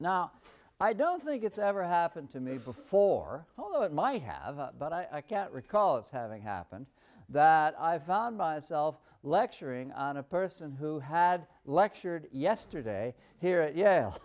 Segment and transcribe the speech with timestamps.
[0.00, 0.32] Now,
[0.80, 4.94] I don't think it's ever happened to me before, although it might have, uh, but
[4.94, 6.86] I, I can't recall it's having happened,
[7.28, 14.16] that I found myself lecturing on a person who had lectured yesterday here at Yale.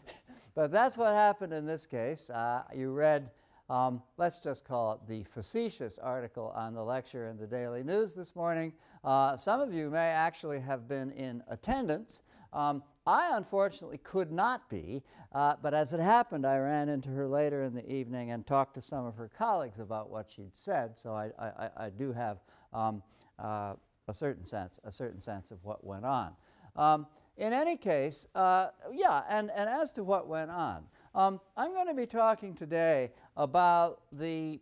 [0.56, 2.28] but that's what happened in this case.
[2.28, 3.30] Uh, you read,
[3.70, 8.14] um, let's just call it the facetious article on the lecture in the Daily News
[8.14, 8.72] this morning.
[9.04, 12.22] Uh, some of you may actually have been in attendance.
[12.52, 15.02] Um, I unfortunately could not be,
[15.32, 18.74] uh, but as it happened, I ran into her later in the evening and talked
[18.74, 20.98] to some of her colleagues about what she'd said.
[20.98, 22.38] So I, I, I do have
[22.72, 23.02] um,
[23.38, 23.74] uh,
[24.08, 26.32] a certain sense, a certain sense of what went on.
[26.76, 31.72] Um, in any case, uh, yeah, and, and as to what went on, um, I'm
[31.72, 34.60] going to be talking today about the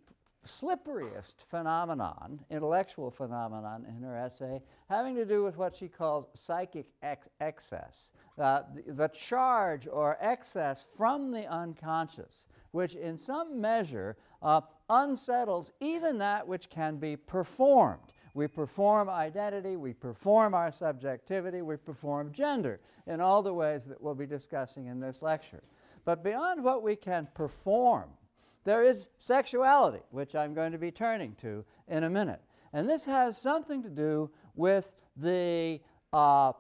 [0.49, 6.87] slipperiest phenomenon, intellectual phenomenon in her essay, having to do with what she calls psychic
[7.03, 14.17] ex- excess, uh, the, the charge or excess from the unconscious, which in some measure
[14.43, 18.13] uh, unsettles even that which can be performed.
[18.35, 24.01] We perform identity, we perform our subjectivity, we perform gender in all the ways that
[24.01, 25.63] we'll be discussing in this lecture.
[26.05, 28.11] But beyond what we can perform,
[28.69, 32.43] there is sexuality, which I'm going to be turning to in a minute.
[32.75, 35.81] And this has something to do with the
[36.13, 36.53] uh,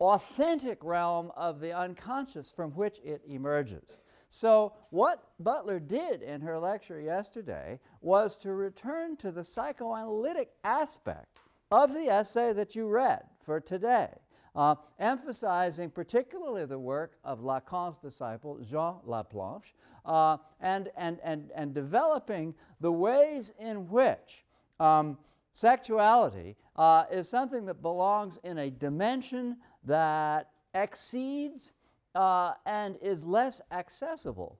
[0.00, 3.98] authentic realm of the unconscious from which it emerges.
[4.30, 11.40] So, what Butler did in her lecture yesterday was to return to the psychoanalytic aspect
[11.70, 14.08] of the essay that you read for today
[14.54, 19.72] uh, emphasizing particularly the work of Lacan's disciple Jean Laplanche
[20.04, 24.44] uh, and, and, and, and developing the ways in which
[24.78, 25.18] um,
[25.54, 31.72] sexuality uh, is something that belongs in a dimension that exceeds
[32.14, 34.58] uh, and is less accessible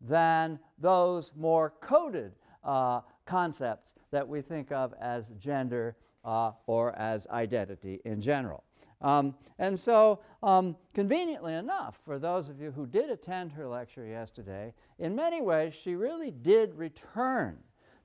[0.00, 2.32] than those more coded
[2.64, 8.64] uh, concepts that we think of as gender uh, or as identity in general.
[9.00, 14.06] Um, and so, um, conveniently enough, for those of you who did attend her lecture
[14.06, 17.58] yesterday, in many ways she really did return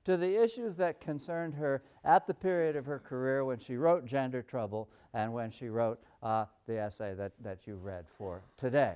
[0.05, 4.05] to the issues that concerned her at the period of her career when she wrote
[4.05, 8.95] Gender Trouble and when she wrote uh, the essay that, that you read for today.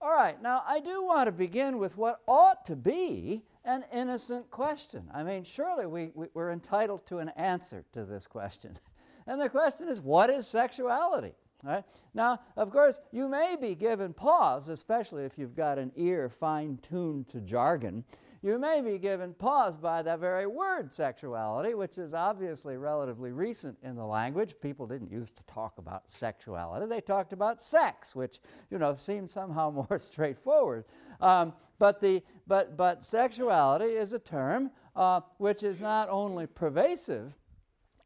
[0.00, 4.50] All right, now I do want to begin with what ought to be an innocent
[4.50, 5.10] question.
[5.12, 8.78] I mean, surely we, we, we're entitled to an answer to this question.
[9.28, 11.34] And the question is, what is sexuality?
[11.62, 11.84] Right?
[12.14, 16.78] Now, of course, you may be given pause, especially if you've got an ear fine
[16.82, 18.04] tuned to jargon.
[18.40, 23.76] You may be given pause by that very word sexuality, which is obviously relatively recent
[23.82, 24.54] in the language.
[24.62, 28.38] People didn't used to talk about sexuality, they talked about sex, which
[28.70, 30.84] you know seems somehow more straightforward.
[31.20, 37.34] Um, but, the, but, but sexuality is a term uh, which is not only pervasive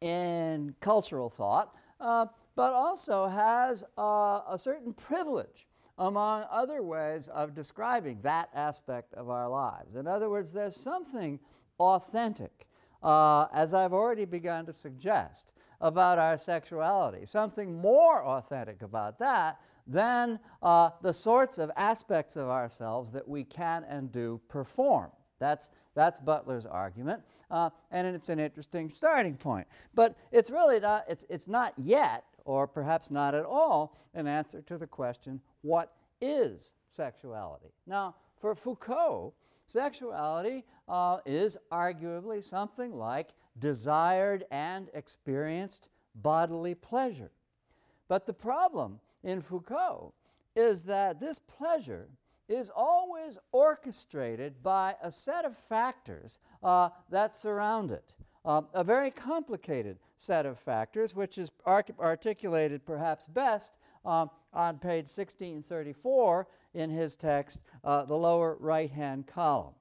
[0.03, 2.25] in cultural thought, uh,
[2.55, 5.65] but also has uh, a certain privilege
[5.97, 9.95] among other ways of describing that aspect of our lives.
[9.95, 11.39] In other words, there's something
[11.79, 12.67] authentic,
[13.01, 19.59] uh, as I've already begun to suggest, about our sexuality, something more authentic about that
[19.87, 25.11] than uh, the sorts of aspects of ourselves that we can and do perform.
[25.39, 27.21] That's, that's Butler's argument,
[27.51, 29.67] uh, and it's an interesting starting point.
[29.93, 34.61] But it's really not, it's, it's not yet, or perhaps not at all, an answer
[34.63, 37.73] to the question what is sexuality?
[37.87, 39.33] Now, for Foucault,
[39.65, 47.31] sexuality uh, is arguably something like desired and experienced bodily pleasure.
[48.07, 50.13] But the problem in Foucault
[50.55, 52.09] is that this pleasure
[52.47, 58.13] is always orchestrated by a set of factors uh, that surround it.
[58.45, 63.73] Uh, a very complicated set of factors, which is articulated perhaps best
[64.05, 69.73] um, on page 1634 in his text, uh, the lower right hand column.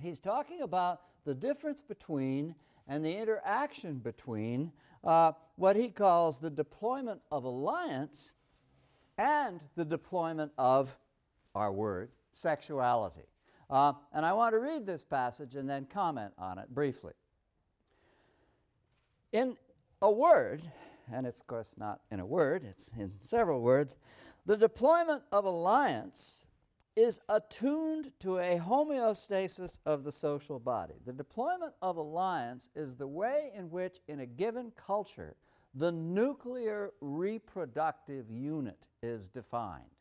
[0.00, 2.54] He's talking about the difference between
[2.86, 4.72] and the interaction between
[5.04, 8.32] uh, what he calls the deployment of alliance
[9.18, 10.96] and the deployment of
[11.54, 13.26] our word, sexuality.
[13.70, 17.12] Uh, and I want to read this passage and then comment on it briefly.
[19.32, 19.56] In
[20.00, 20.62] a word,
[21.12, 23.96] and it's of course not in a word, it's in several words,
[24.46, 26.46] the deployment of alliance
[26.96, 30.94] is attuned to a homeostasis of the social body.
[31.04, 35.36] The deployment of alliance is the way in which, in a given culture,
[35.74, 39.97] the nuclear reproductive unit is defined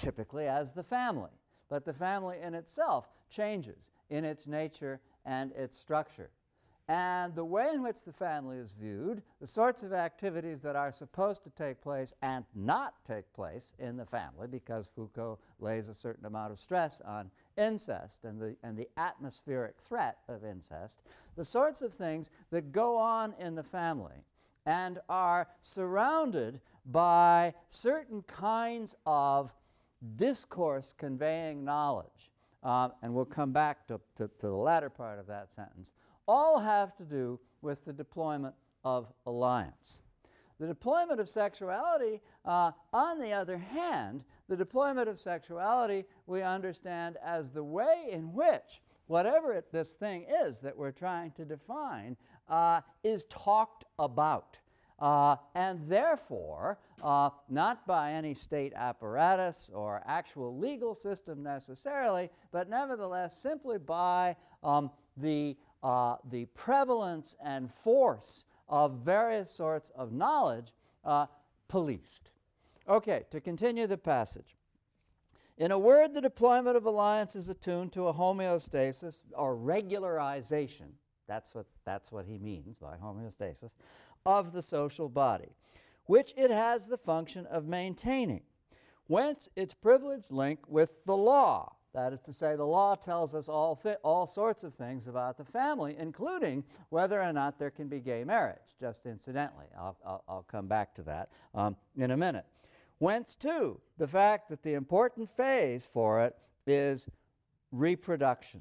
[0.00, 1.30] typically as the family.
[1.68, 6.30] But the family in itself changes in its nature and its structure.
[6.88, 10.90] And the way in which the family is viewed, the sorts of activities that are
[10.90, 15.94] supposed to take place and not take place in the family, because Foucault lays a
[15.94, 21.02] certain amount of stress on incest and the, and the atmospheric threat of incest,
[21.36, 24.24] the sorts of things that go on in the family
[24.66, 29.52] and are surrounded by certain kinds of
[30.16, 32.30] discourse conveying knowledge.
[32.62, 35.92] Um, and we'll come back to, to, to the latter part of that sentence,
[36.28, 38.54] all have to do with the deployment
[38.84, 40.00] of alliance.
[40.58, 47.16] The deployment of sexuality, uh, on the other hand, the deployment of sexuality we understand
[47.24, 52.16] as the way in which whatever it, this thing is that we're trying to define
[52.48, 54.60] uh, is talked about.
[55.00, 62.68] Uh, and therefore, uh, not by any state apparatus or actual legal system necessarily, but
[62.68, 70.72] nevertheless simply by um, the, uh, the prevalence and force of various sorts of knowledge
[71.04, 71.26] uh,
[71.68, 72.30] policed.
[72.88, 74.56] Okay, to continue the passage.
[75.56, 80.92] In a word, the deployment of alliance is attuned to a homeostasis or regularization.
[81.28, 83.76] That's what, that's what he means by homeostasis
[84.24, 85.56] of the social body,
[86.06, 88.42] which it has the function of maintaining.
[89.06, 91.74] Whence its privileged link with the law.
[91.92, 95.36] That is to say, the law tells us all, th- all sorts of things about
[95.36, 99.66] the family, including whether or not there can be gay marriage, just incidentally.
[99.76, 102.46] I'll, I'll, I'll come back to that um, in a minute.
[102.98, 107.08] Whence, too, the fact that the important phase for it is
[107.72, 108.60] reproduction.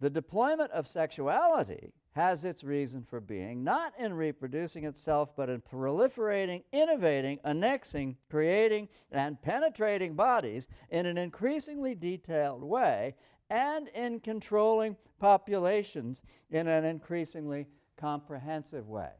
[0.00, 5.60] The deployment of sexuality has its reason for being, not in reproducing itself, but in
[5.60, 13.14] proliferating, innovating, annexing, creating, and penetrating bodies in an increasingly detailed way,
[13.48, 17.66] and in controlling populations in an increasingly
[17.96, 19.10] comprehensive way.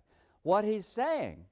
[0.43, 1.45] What he's saying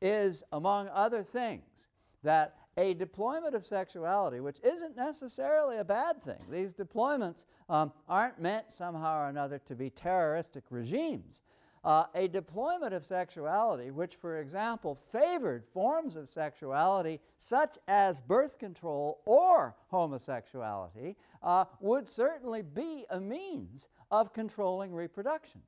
[0.00, 1.88] is, among other things,
[2.22, 6.38] that a deployment of sexuality, which isn't necessarily a bad thing.
[6.50, 11.42] These deployments um, aren't meant somehow or another to be terroristic regimes.
[11.84, 18.58] Uh, a deployment of sexuality, which, for example, favored forms of sexuality such as birth
[18.58, 25.60] control or homosexuality, uh, would certainly be a means of controlling reproduction.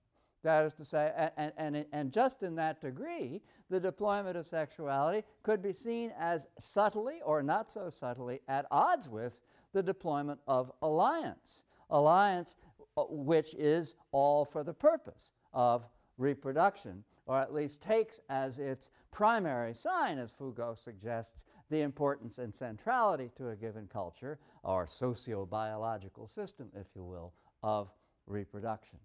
[0.46, 5.26] That is to say, and, and, and just in that degree, the deployment of sexuality
[5.43, 9.40] could be seen as subtly or not so subtly at odds with
[9.72, 11.64] the deployment of alliance.
[11.90, 12.54] Alliance,
[12.96, 15.84] uh, which is all for the purpose of
[16.16, 22.54] reproduction, or at least takes as its primary sign, as Foucault suggests, the importance and
[22.54, 27.32] centrality to a given culture, or socio biological system, if you will,
[27.64, 27.90] of
[28.28, 29.00] reproduction.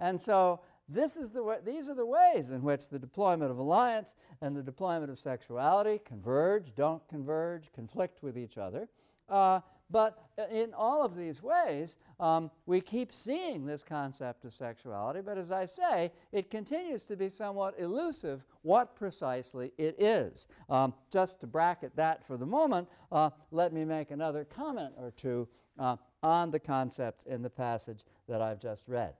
[0.00, 0.60] And so
[0.90, 4.56] this is the way, these are the ways in which the deployment of alliance and
[4.56, 8.88] the deployment of sexuality converge, don't converge, conflict with each other.
[9.28, 9.60] Uh,
[9.90, 15.36] but in all of these ways, um, we keep seeing this concept of sexuality, but
[15.36, 20.46] as I say, it continues to be somewhat elusive what precisely it is.
[20.68, 25.10] Um, just to bracket that for the moment, uh, let me make another comment or
[25.10, 25.48] two
[25.78, 29.14] uh, on the concepts in the passage that I've just read.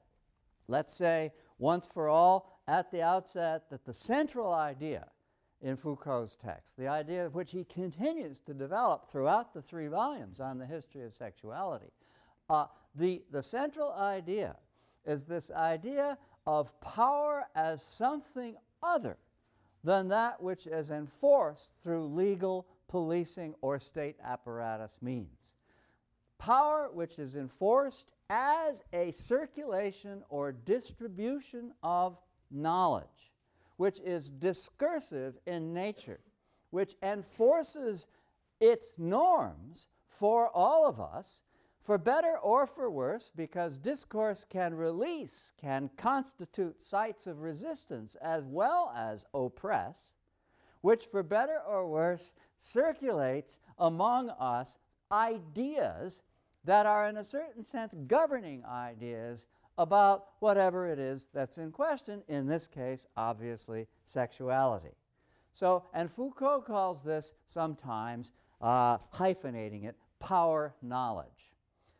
[0.68, 5.06] Let's say once for all at the outset that the central idea
[5.60, 10.58] in Foucault's text, the idea which he continues to develop throughout the three volumes on
[10.58, 11.92] the history of sexuality,
[12.48, 14.56] uh, the, the central idea
[15.04, 19.18] is this idea of power as something other
[19.84, 25.54] than that which is enforced through legal, policing, or state apparatus means.
[26.38, 32.16] Power which is enforced as a circulation or distribution of
[32.50, 33.32] knowledge,
[33.76, 36.20] which is discursive in nature,
[36.70, 38.06] which enforces
[38.60, 41.42] its norms for all of us,
[41.82, 48.44] for better or for worse, because discourse can release, can constitute sites of resistance as
[48.44, 50.12] well as oppress,
[50.82, 54.78] which for better or worse circulates among us
[55.10, 56.22] ideas
[56.64, 59.46] that are, in a certain sense, governing ideas
[59.78, 64.94] about whatever it is that's in question, in this case, obviously, sexuality.
[65.52, 71.52] So, and Foucault calls this sometimes, uh, hyphenating it, power knowledge.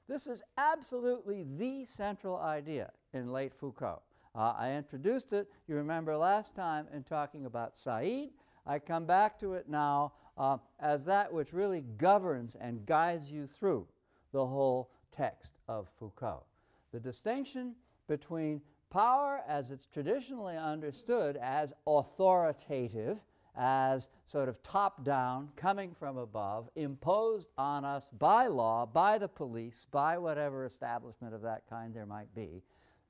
[0.08, 4.02] This is absolutely the central idea in late Foucault.
[4.34, 8.30] Uh, I introduced it, you remember last time, in talking about Said.
[8.66, 13.46] I come back to it now uh, as that which really governs and guides you
[13.46, 13.86] through
[14.32, 16.44] the whole text of Foucault.
[16.92, 17.74] The distinction
[18.08, 18.60] between
[18.90, 23.18] power as it's traditionally understood as authoritative,
[23.56, 29.28] as sort of top down, coming from above, imposed on us by law, by the
[29.28, 32.62] police, by whatever establishment of that kind there might be.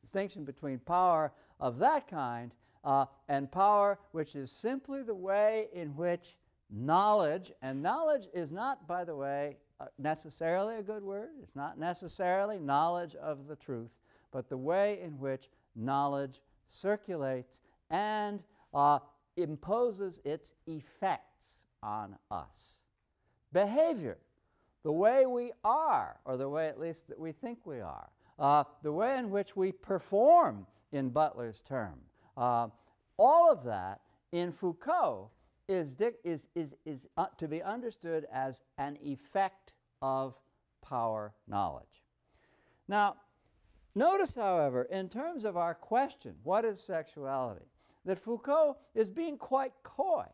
[0.02, 2.52] Distinction between power of that kind
[2.84, 6.36] uh, and power which is simply the way in which
[6.70, 9.56] knowledge, and knowledge is not, by the way,
[9.98, 13.96] necessarily a good word, it's not necessarily knowledge of the truth,
[14.32, 17.60] but the way in which knowledge circulates
[17.90, 18.42] and
[18.74, 18.98] uh,
[19.36, 22.80] imposes its effects on us.
[23.52, 24.18] Behavior,
[24.82, 28.08] the way we are, or the way at least that we think we are,
[28.38, 31.94] uh, the way in which we perform, in Butler's term,
[32.36, 32.68] uh,
[33.16, 34.00] all of that
[34.32, 35.30] in Foucault
[35.70, 39.72] is, is, is, is uh, to be understood as an effect
[40.02, 40.34] of
[40.82, 42.04] power knowledge.
[42.88, 43.16] Now,
[43.94, 47.66] notice, however, in terms of our question, what is sexuality,
[48.04, 50.24] that Foucault is being quite coy.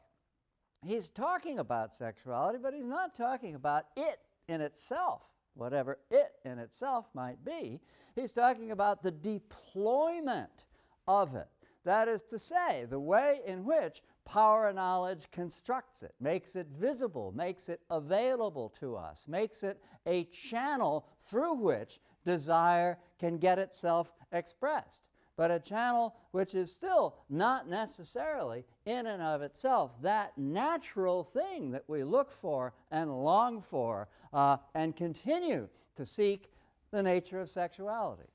[0.82, 5.22] He's talking about sexuality, but he's not talking about it in itself,
[5.54, 7.80] whatever it in itself might be.
[8.14, 10.64] He's talking about the deployment
[11.08, 11.48] of it.
[11.84, 16.66] That is to say, the way in which power of knowledge constructs it, makes it
[16.78, 23.58] visible, makes it available to us, makes it a channel through which desire can get
[23.58, 25.04] itself expressed.
[25.36, 31.70] But a channel which is still not necessarily, in and of itself, that natural thing
[31.72, 36.50] that we look for and long for uh, and continue to seek
[36.90, 38.28] the nature of sexuality.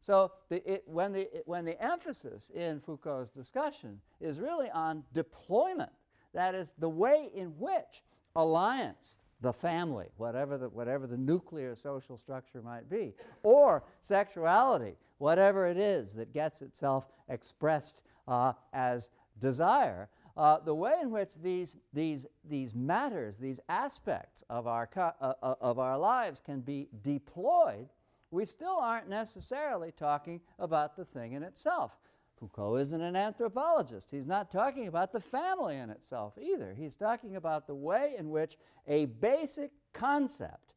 [0.00, 5.04] So the, it, when, the, it, when the emphasis in Foucault's discussion is really on
[5.12, 5.92] deployment,
[6.32, 8.02] that is, the way in which
[8.34, 15.66] alliance, the family, whatever the, whatever the nuclear social structure might be, or sexuality, whatever
[15.66, 21.76] it is that gets itself expressed uh, as desire, uh, the way in which these,
[21.92, 27.88] these, these matters, these aspects of our, uh, uh, of our lives can be deployed
[28.30, 31.98] we still aren't necessarily talking about the thing in itself.
[32.38, 34.10] Foucault isn't an anthropologist.
[34.10, 36.72] He's not talking about the family in itself either.
[36.74, 38.56] He's talking about the way in which
[38.88, 40.74] a basic concept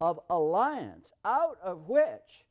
[0.00, 2.44] of alliance, out of which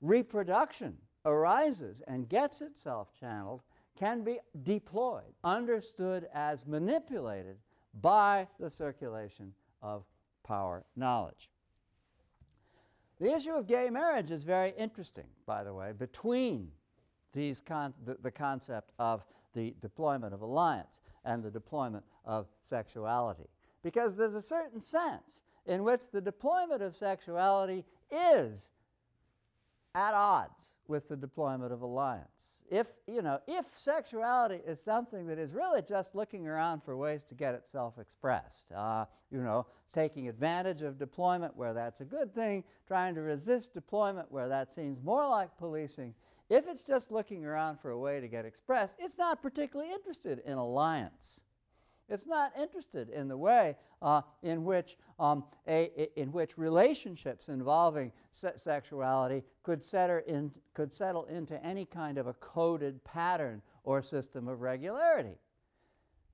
[0.00, 3.62] reproduction arises and gets itself channeled,
[3.96, 7.58] can be deployed, understood as manipulated
[8.00, 10.04] by the circulation of
[10.44, 11.50] power knowledge.
[13.20, 16.70] The issue of gay marriage is very interesting, by the way, between
[17.32, 23.48] these con- the, the concept of the deployment of alliance and the deployment of sexuality.
[23.82, 28.70] Because there's a certain sense in which the deployment of sexuality is
[29.98, 32.62] at odds with the deployment of alliance.
[32.70, 37.24] If, you know, if sexuality is something that is really just looking around for ways
[37.24, 42.32] to get itself expressed, uh, you know, taking advantage of deployment where that's a good
[42.32, 46.14] thing, trying to resist deployment where that seems more like policing,
[46.48, 50.40] if it's just looking around for a way to get expressed, it's not particularly interested
[50.46, 51.40] in alliance.
[52.08, 58.12] It's not interested in the way uh, in, which, um, a, in which relationships involving
[58.32, 59.84] se sexuality could,
[60.26, 65.36] in, could settle into any kind of a coded pattern or system of regularity.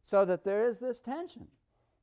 [0.03, 1.49] So that there is this tension,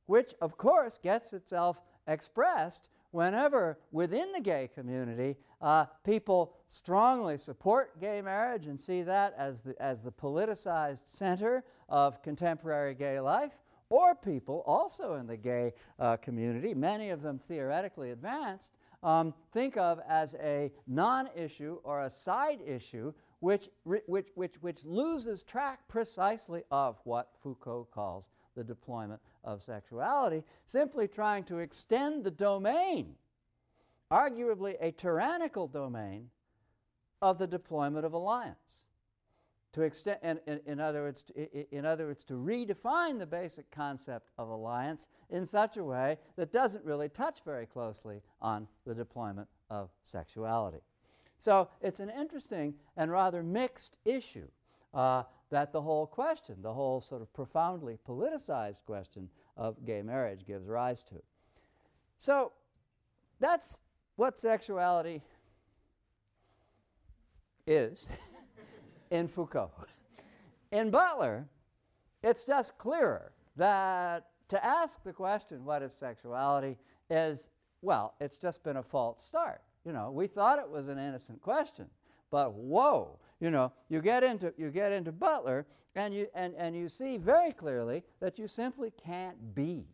[0.05, 7.99] which of course gets itself expressed whenever within the gay community uh, people strongly support
[7.99, 13.60] gay marriage and see that as the, as the politicized center of contemporary gay life,
[13.91, 19.75] or people also in the gay uh, community, many of them theoretically advanced, um, think
[19.75, 25.79] of as a non issue or a side issue which, which, which, which loses track
[25.89, 33.15] precisely of what Foucault calls the deployment of sexuality, simply trying to extend the domain,
[34.09, 36.29] arguably a tyrannical domain,
[37.21, 38.85] of the deployment of alliance
[39.73, 43.69] to extend, in, in, in, other words, to, in other words, to redefine the basic
[43.71, 48.93] concept of alliance in such a way that doesn't really touch very closely on the
[48.93, 50.81] deployment of sexuality.
[51.37, 54.47] So it's an interesting and rather mixed issue
[54.93, 60.45] uh, that the whole question, the whole sort of profoundly politicized question of gay marriage
[60.45, 61.15] gives rise to.
[62.17, 62.51] So
[63.39, 63.79] that's
[64.17, 65.21] what sexuality
[67.65, 68.07] is.
[69.11, 69.71] in Foucault.
[70.71, 71.47] In Butler,
[72.23, 76.77] it's just clearer that to ask the question, what is sexuality,
[77.09, 77.49] is,
[77.81, 79.61] well, it's just been a false start.
[79.85, 81.87] You know, we thought it was an innocent question,
[82.31, 85.65] but whoa, you know, you get into, you get into Butler
[85.95, 89.85] and you, and, and you see very clearly that you simply can't be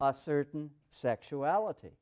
[0.00, 1.92] a certain sexuality.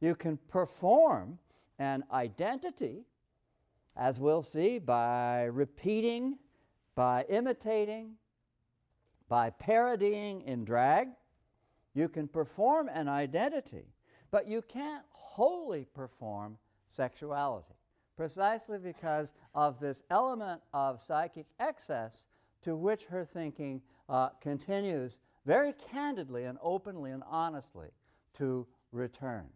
[0.00, 1.38] You can perform
[1.78, 3.04] an identity,
[3.96, 6.38] as we'll see, by repeating,
[6.94, 8.12] by imitating,
[9.28, 11.08] by parodying in drag.
[11.94, 13.86] You can perform an identity,
[14.30, 17.74] but you can't wholly perform sexuality,
[18.16, 22.26] precisely because of this element of psychic excess
[22.62, 27.88] to which her thinking uh, continues very candidly and openly and honestly
[28.34, 29.46] to return.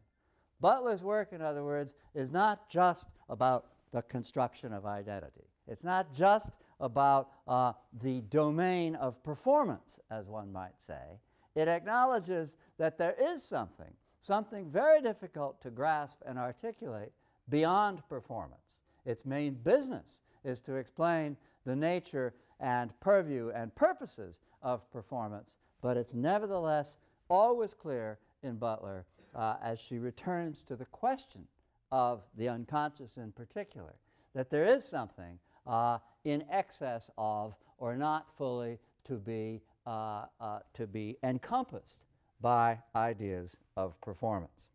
[0.61, 5.45] Butler's work, in other words, is not just about the construction of identity.
[5.67, 11.21] It's not just about uh, the domain of performance, as one might say.
[11.55, 17.13] It acknowledges that there is something, something very difficult to grasp and articulate
[17.49, 18.83] beyond performance.
[19.05, 25.97] Its main business is to explain the nature and purview and purposes of performance, but
[25.97, 31.47] it's nevertheless always clear in Butler uh, as she returns to the question
[31.93, 33.95] of the unconscious in particular
[34.35, 40.61] that there is something uh, in excess of or not fully to be, uh, uh
[40.75, 42.05] to be encompassed
[42.41, 44.69] by ideas of performance.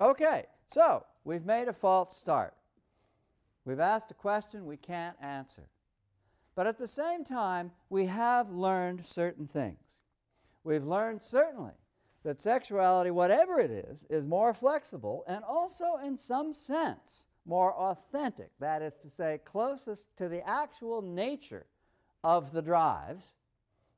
[0.00, 2.54] Okay, so we've made a false start.
[3.64, 5.68] We've asked a question we can't answer.
[6.54, 10.00] But at the same time, we have learned certain things.
[10.64, 11.72] We've learned certainly
[12.24, 18.50] that sexuality, whatever it is, is more flexible and also, in some sense, more authentic.
[18.60, 21.66] That is to say, closest to the actual nature
[22.22, 23.34] of the drives.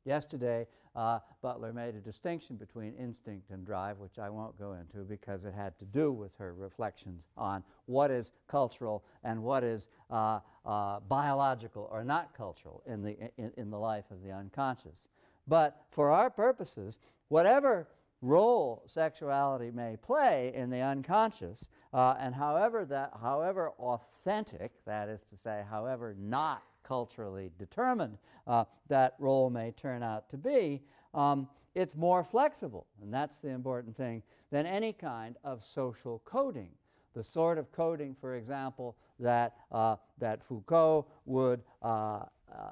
[0.04, 0.66] Yesterday,
[0.97, 5.45] uh, Butler made a distinction between instinct and drive, which I won't go into because
[5.45, 10.38] it had to do with her reflections on what is cultural and what is uh,
[10.64, 15.09] uh, biological or not cultural in the, in, in the life of the unconscious.
[15.49, 17.88] But for our purposes, whatever
[18.25, 25.23] role sexuality may play in the unconscious, uh, and however that, however authentic, that is
[25.25, 30.83] to say, however not culturally determined uh, that role may turn out to be,
[31.13, 36.71] um, it's more flexible, and that's the important thing, than any kind of social coding.
[37.15, 42.71] The sort of coding, for example, that, uh, that Foucault would uh, uh,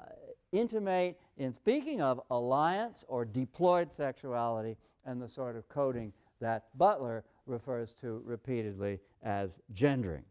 [0.51, 7.23] intimate in speaking of alliance or deployed sexuality and the sort of coding that Butler
[7.45, 10.23] refers to repeatedly as gendering.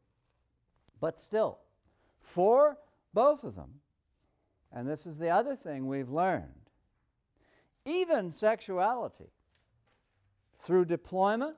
[1.00, 1.58] But still,
[2.20, 2.78] for
[3.12, 3.80] both of them,
[4.72, 6.70] and this is the other thing we've learned,
[7.84, 9.30] even sexuality,
[10.58, 11.56] through deployment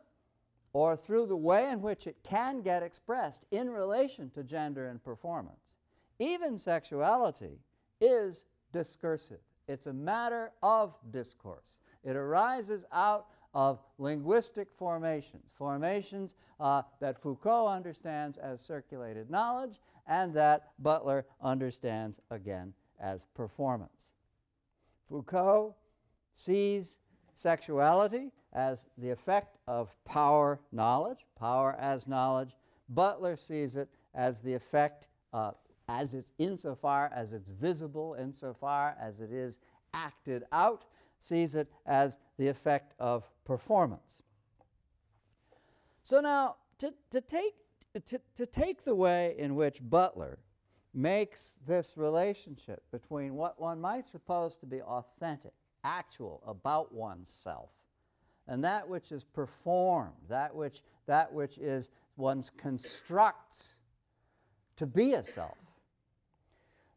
[0.72, 5.02] or through the way in which it can get expressed in relation to gender and
[5.04, 5.76] performance,
[6.18, 7.58] even sexuality
[8.00, 9.40] is discursive.
[9.68, 11.78] It's a matter of discourse.
[12.04, 20.34] It arises out of linguistic formations, formations uh, that Foucault understands as circulated knowledge and
[20.34, 24.12] that Butler understands again as performance.
[25.08, 25.74] Foucault
[26.34, 26.98] sees
[27.34, 32.56] sexuality as the effect of power knowledge, power as knowledge.
[32.88, 35.52] Butler sees it as the effect, uh,
[35.88, 39.58] as it's insofar as it's visible, insofar as it is
[39.92, 40.84] acted out,
[41.24, 44.22] sees it as the effect of performance.
[46.02, 47.54] So now, to, to, take,
[48.06, 50.38] to, to take the way in which Butler
[50.92, 57.70] makes this relationship between what one might suppose to be authentic, actual, about oneself,
[58.46, 63.78] and that which is performed, that which, that which is one's constructs
[64.76, 65.56] to be a self.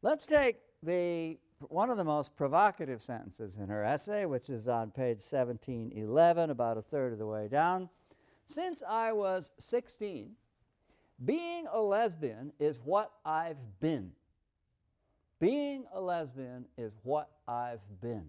[0.02, 4.92] Let's take the one of the most provocative sentences in her essay, which is on
[4.92, 7.90] page 1711, about a third of the way down.
[8.46, 10.32] Since I was 16,
[11.24, 14.12] being a lesbian is what I've been.
[15.40, 18.28] Being a lesbian is what I've been.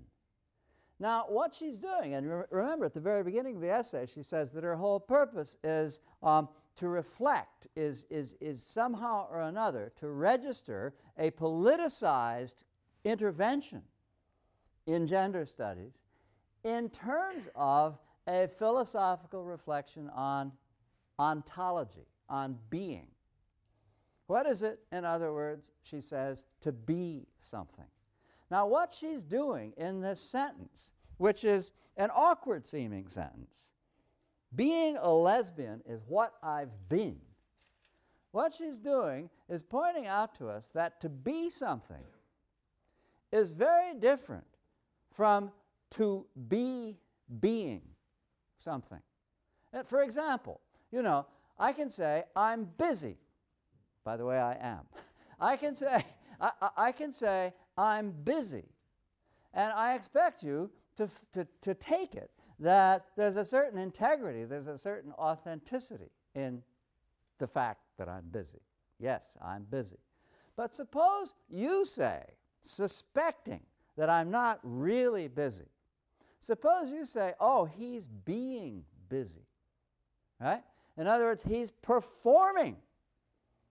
[1.00, 4.22] Now, what she's doing, and re- remember at the very beginning of the essay, she
[4.22, 9.92] says that her whole purpose is um, to reflect, is, is, is somehow or another
[10.00, 12.64] to register a politicized
[13.04, 13.82] intervention
[14.86, 15.94] in gender studies
[16.64, 20.52] in terms of a philosophical reflection on
[21.18, 23.06] ontology, on being.
[24.26, 27.86] What is it, in other words, she says, to be something?
[28.50, 33.72] Now, what she's doing in this sentence which is an awkward seeming sentence.
[34.54, 37.18] Being a lesbian is what I've been.
[38.30, 42.04] What she's doing is pointing out to us that to be something
[43.32, 44.46] is very different
[45.12, 45.50] from
[45.90, 46.96] to be
[47.40, 47.82] being
[48.56, 49.00] something.
[49.72, 50.60] And for example,
[50.90, 51.26] you know,
[51.58, 53.18] I can say, I'm busy.
[54.04, 54.80] By the way, I am.
[55.40, 56.04] I can say,
[56.40, 58.64] I, I can say, I'm busy.
[59.54, 64.66] And I expect you to, to, to take it that there's a certain integrity, there's
[64.66, 66.62] a certain authenticity in
[67.38, 68.60] the fact that I'm busy.
[68.98, 69.98] Yes, I'm busy.
[70.56, 72.24] But suppose you say,
[72.60, 73.60] suspecting
[73.96, 75.68] that I'm not really busy,
[76.40, 79.46] suppose you say, oh, he's being busy.
[80.40, 80.62] Right?
[80.96, 82.76] In other words, he's performing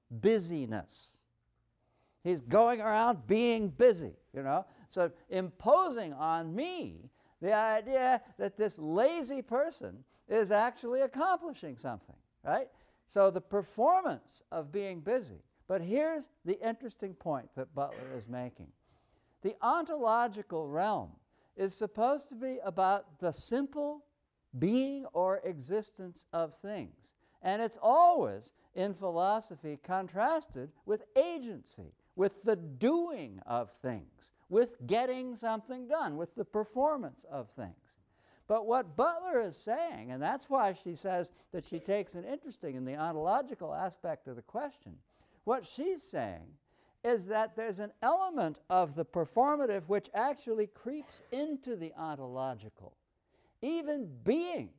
[0.09, 1.17] busyness.
[2.23, 4.65] He's going around being busy, you know?
[4.89, 7.09] So imposing on me
[7.41, 12.67] the idea that this lazy person is actually accomplishing something, right?
[13.05, 15.41] So the performance of being busy.
[15.67, 18.67] But here's the interesting point that Butler is making.
[19.47, 21.11] The ontological realm
[21.55, 24.03] is supposed to be about the simple
[24.59, 27.13] being or existence of things.
[27.41, 35.33] And it's always, in philosophy, contrasted with agency, with the doing of things, with getting
[35.37, 38.01] something done, with the performance of things.
[38.47, 42.65] But what Butler is saying, and that's why she says that she takes an interest
[42.65, 44.97] in the ontological aspect of the question,
[45.45, 46.51] what she's saying
[47.03, 52.95] is that there's an element of the performative which actually creeps into the ontological.
[53.61, 54.69] Even being,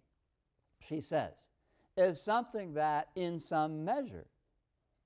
[0.87, 1.49] she says,
[1.97, 4.27] is something that in some measure,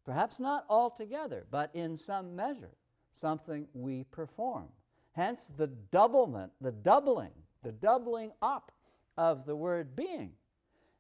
[0.05, 2.77] perhaps not altogether, but in some measure,
[3.13, 4.69] something we perform.
[5.13, 8.73] Hence the doublement, the doubling, the doubling up
[9.17, 10.33] of the word being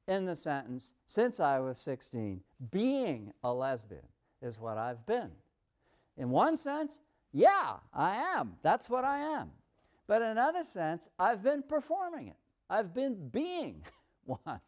[0.09, 4.07] in the sentence, since I was 16, being a lesbian
[4.41, 5.31] is what I've been.
[6.17, 7.01] In one sense,
[7.33, 8.57] yeah, I am.
[8.63, 9.51] That's what I am.
[10.07, 12.37] But in another sense, I've been performing it.
[12.69, 13.83] I've been being
[14.25, 14.61] one.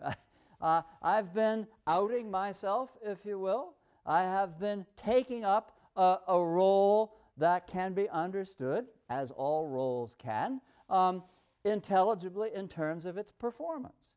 [0.60, 3.74] uh, I've been outing myself, if you will.
[4.06, 10.14] I have been taking up a, a role that can be understood, as all roles
[10.18, 10.60] can,
[10.90, 11.22] um,
[11.64, 14.14] intelligibly in terms of its performance.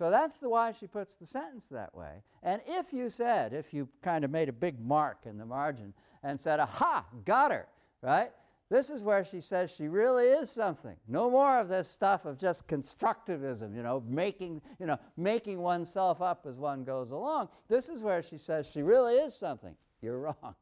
[0.00, 2.22] So that's the why she puts the sentence that way.
[2.42, 5.92] And if you said, if you kind of made a big mark in the margin
[6.22, 7.68] and said, aha, got her,
[8.00, 8.30] right?
[8.70, 10.96] This is where she says she really is something.
[11.06, 16.22] No more of this stuff of just constructivism, you know, making, you know, making oneself
[16.22, 17.50] up as one goes along.
[17.68, 19.74] This is where she says she really is something.
[20.00, 20.54] You're wrong.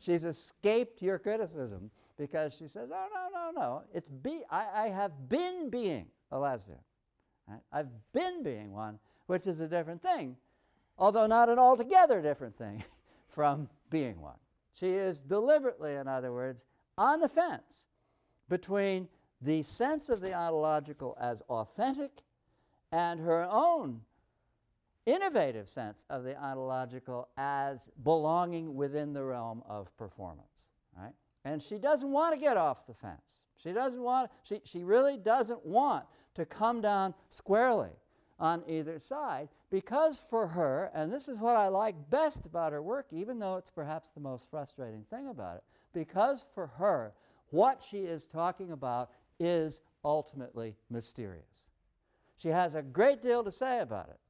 [0.00, 3.82] She's escaped your criticism because she says, oh, no, no, no.
[3.94, 6.80] It's be, I, I have been being a lesbian.
[7.48, 7.60] Right?
[7.72, 10.36] I've been being one, which is a different thing,
[10.98, 12.84] although not an altogether different thing
[13.28, 14.36] from being one.
[14.72, 17.86] She is deliberately, in other words, on the fence
[18.48, 19.08] between
[19.40, 22.22] the sense of the ontological as authentic
[22.92, 24.00] and her own
[25.06, 30.66] innovative sense of the ontological as belonging within the realm of performance.
[30.96, 31.12] Right?
[31.44, 33.40] And she doesn't want to get off the fence.
[33.56, 36.04] She doesn't want, she, she really doesn't want
[36.38, 37.90] to come down squarely
[38.38, 42.80] on either side because for her, and this is what I like best about her
[42.80, 47.12] work, even though it's perhaps the most frustrating thing about it, because for her,
[47.50, 51.70] what she is talking about is ultimately mysterious.
[52.36, 54.20] She has a great deal to say about it,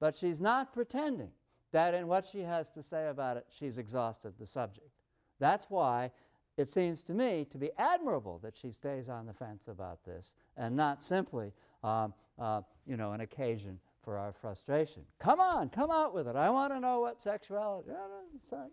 [0.00, 1.30] but she's not pretending
[1.70, 4.90] that in what she has to say about it, she's exhausted the subject.
[5.38, 6.10] That's why
[6.56, 10.34] it seems to me to be admirable that she stays on the fence about this
[10.56, 15.02] and not simply, um, uh, you know, an occasion for our frustration.
[15.18, 16.36] Come on, come out with it.
[16.36, 17.90] I want to know what sexuality.
[18.48, 18.68] Sorry.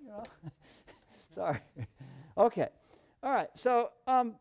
[1.30, 1.60] Sorry.
[2.38, 2.70] okay.
[3.24, 3.50] All right.
[3.54, 4.36] So, um,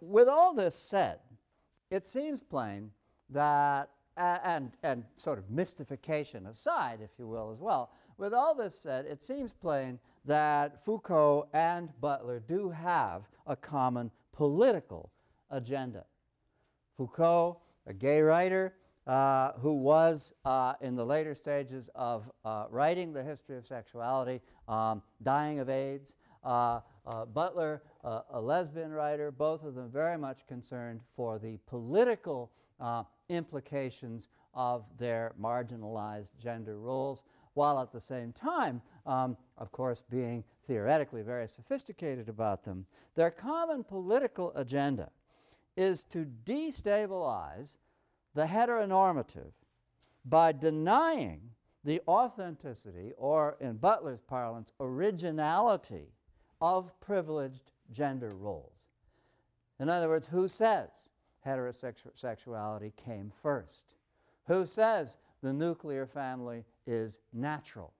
[0.00, 1.18] with all this said,
[1.90, 2.90] it seems plain
[3.30, 8.54] that, uh, and, and sort of mystification aside, if you will, as well, with all
[8.54, 15.10] this said, it seems plain that Foucault and Butler do have a common political
[15.50, 16.04] agenda.
[16.96, 18.74] Foucault, a gay writer
[19.06, 24.40] uh, who was uh, in the later stages of uh, writing the history of sexuality,
[24.68, 26.14] um, dying of AIDS.
[26.44, 31.58] Uh, uh, Butler, uh, a lesbian writer, both of them very much concerned for the
[31.66, 32.50] political
[33.28, 40.44] implications of their marginalized gender roles while at the same time, um, of course, being
[40.66, 42.86] theoretically very sophisticated about them.
[43.14, 45.10] Their common political agenda
[45.76, 47.76] is to destabilize
[48.34, 49.52] the heteronormative
[50.24, 51.40] by denying
[51.82, 56.12] the authenticity, or in Butler's parlance, originality
[56.60, 58.88] of privileged gender roles.
[59.78, 61.08] In other words, who says
[61.46, 63.94] heterosexuality came first?
[64.46, 67.92] Who says the nuclear family is natural?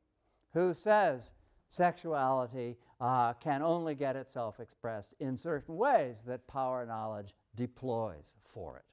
[0.54, 1.32] Who says
[1.68, 8.76] sexuality uh, can only get itself expressed in certain ways that power knowledge deploys for
[8.76, 8.84] it?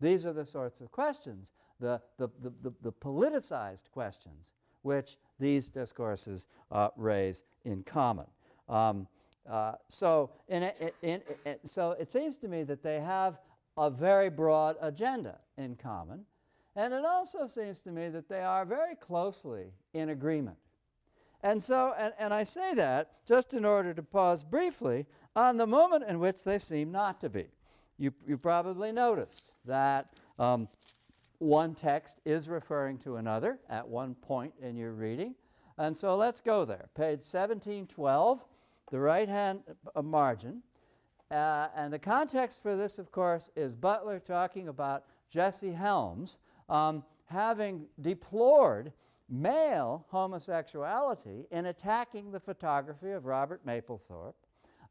[0.00, 4.52] These are the sorts of questions, the, the, the, the, the politicized questions,
[4.82, 8.26] which these discourses uh, raise in common.
[8.68, 9.06] Um,
[9.48, 10.70] uh, so, in,
[11.02, 13.38] in, in, so it seems to me that they have
[13.76, 16.24] a very broad agenda in common,
[16.76, 20.56] and it also seems to me that they are very closely in agreement.
[21.42, 25.06] And so, and, and I say that just in order to pause briefly
[25.36, 27.46] on the moment in which they seem not to be.
[27.98, 30.68] You, you probably noticed that um,
[31.38, 35.34] one text is referring to another at one point in your reading.
[35.76, 36.88] And so let's go there.
[36.94, 38.40] Page 1712
[38.90, 39.60] the right hand
[39.96, 40.62] uh, margin.
[41.30, 47.04] Uh, and the context for this, of course, is Butler talking about Jesse Helms um,
[47.26, 48.92] having deplored
[49.28, 54.34] male homosexuality in attacking the photography of Robert Mapplethorpe,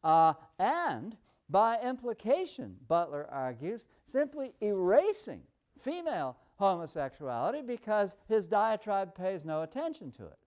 [0.03, 1.15] uh, and
[1.49, 5.41] by implication, Butler argues, simply erasing
[5.79, 10.37] female homosexuality because his diatribe pays no attention to it.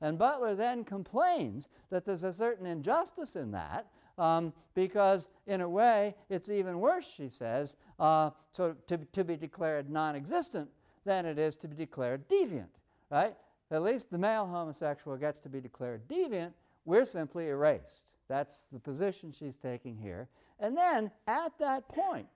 [0.00, 3.86] And Butler then complains that there's a certain injustice in that
[4.20, 9.36] um, because, in a way, it's even worse, she says, uh, so to, to be
[9.36, 10.68] declared non existent
[11.04, 12.68] than it is to be declared deviant,
[13.10, 13.34] right?
[13.70, 16.52] At least the male homosexual gets to be declared deviant.
[16.84, 18.04] We're simply erased.
[18.28, 20.28] That's the position she's taking here.
[20.60, 22.26] And then at that point,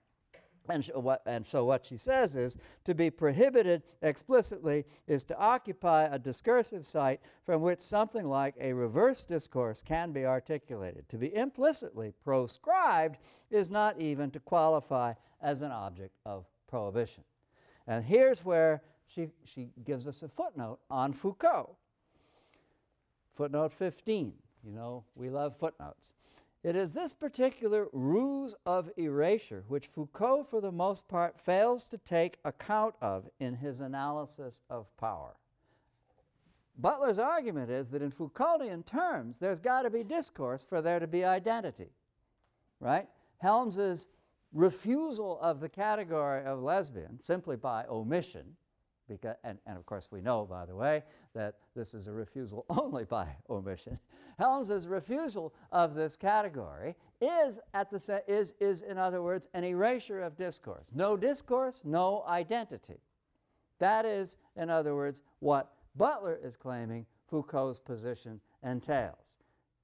[0.69, 6.05] and, what, and so what she says is to be prohibited explicitly is to occupy
[6.05, 11.07] a discursive site from which something like a reverse discourse can be articulated.
[11.09, 13.17] To be implicitly proscribed
[13.49, 17.23] is not even to qualify as an object of prohibition.
[17.87, 21.77] And here's where she, she gives us a footnote on Foucault.
[23.33, 24.33] Footnote 15.
[24.63, 26.13] You know, we love footnotes.
[26.65, 31.99] It is this particular ruse of erasure which Foucault, for the most part, fails to
[31.99, 35.35] take account of in his analysis of power.
[36.75, 41.05] Butler's argument is that in Foucauldian terms, there's got to be discourse for there to
[41.05, 41.91] be identity,
[42.79, 43.07] right?
[43.37, 44.07] Helms's
[44.51, 48.55] refusal of the category of lesbian simply by omission
[49.07, 52.65] because, and, and of course, we know, by the way, that this is a refusal
[52.69, 53.99] only by omission.
[54.37, 59.63] Helms's refusal of this category is, at the se- is, is, in other words, an
[59.63, 60.91] erasure of discourse.
[60.93, 62.99] No discourse, no identity.
[63.79, 69.37] That is, in other words, what Butler is claiming Foucault's position entails.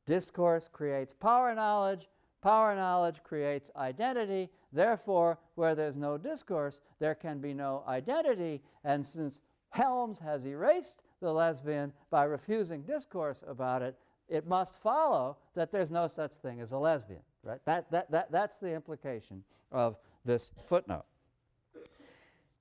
[0.05, 2.09] Discourse creates power knowledge,
[2.41, 4.49] Power knowledge creates identity.
[4.73, 8.61] Therefore, where there's no discourse, there can be no identity.
[8.83, 13.95] And since Helms has erased the lesbian by refusing discourse about it,
[14.27, 17.21] it must follow that there's no such thing as a lesbian.
[17.43, 17.59] Right?
[17.65, 21.05] That, that, that, that's the implication of this footnote.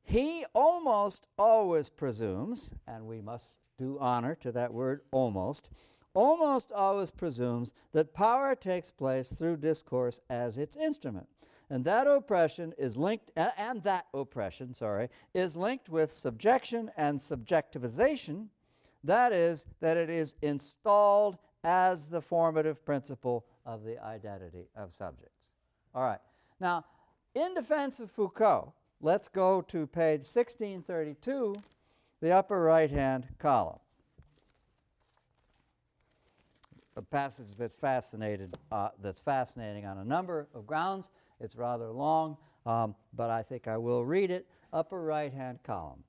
[0.02, 5.70] He almost always presumes, and we must do honor to that word almost,
[6.14, 11.28] almost always presumes that power takes place through discourse as its instrument.
[11.68, 18.48] And that oppression is linked, and that oppression, sorry, is linked with subjection and subjectivization.
[19.04, 25.46] That is, that it is installed as the formative principle of the identity of subjects.
[25.94, 26.18] All right.
[26.58, 26.84] Now,
[27.34, 31.54] in defense of Foucault, let's go to page 1632,
[32.20, 33.78] the upper right hand column
[36.96, 41.10] a passage that fascinated, uh, that's fascinating on a number of grounds.
[41.40, 44.46] It's rather long, um, but I think I will read it.
[44.72, 46.04] Upper right hand column.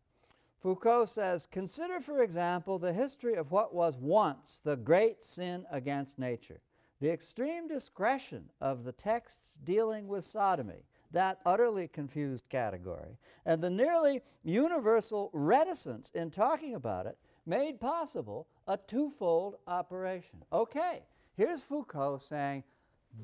[0.62, 6.20] Foucault says Consider, for example, the history of what was once the great sin against
[6.20, 6.62] nature,
[7.00, 13.70] the extreme discretion of the texts dealing with sodomy, that utterly confused category, and the
[13.70, 20.40] nearly universal reticence in talking about it made possible a twofold operation.
[20.54, 21.04] Okay,
[21.36, 22.64] here's Foucault saying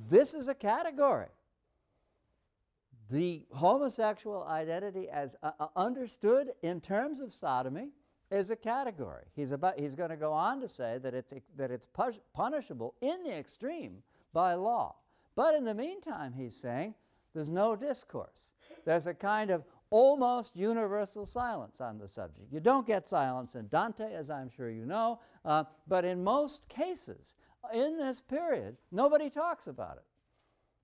[0.10, 1.30] this is a category.
[3.10, 7.92] The homosexual identity, as uh, uh understood in terms of sodomy,
[8.30, 9.24] is a category.
[9.38, 11.88] He's, about, he's going to go on to say that it's, that it's
[12.34, 14.00] punishable in the extreme
[14.34, 14.96] by law.
[15.38, 16.94] But in the meantime, he's saying
[17.34, 18.52] There's no discourse.
[18.84, 22.52] There's a kind of almost universal silence on the subject.
[22.52, 26.68] You don't get silence in Dante, as I'm sure you know, uh, but in most
[26.70, 27.36] cases
[27.74, 30.04] in this period, nobody talks about it.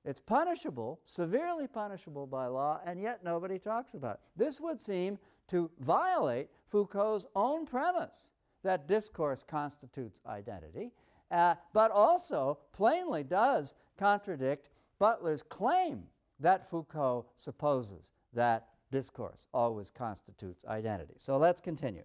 [0.05, 4.19] It's punishable, severely punishable by law, and yet nobody talks about it.
[4.35, 8.31] This would seem to violate Foucault's own premise
[8.63, 10.91] that discourse constitutes identity,
[11.31, 16.03] uh, but also plainly does contradict Butler's claim
[16.39, 21.15] that Foucault supposes that discourse always constitutes identity.
[21.17, 22.03] So let's continue.